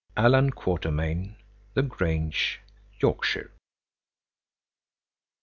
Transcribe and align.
Allan 0.17 0.49
Quatermain. 0.49 1.35
The 1.75 1.83
Grange, 1.83 2.59
Yorkshire. 2.99 3.51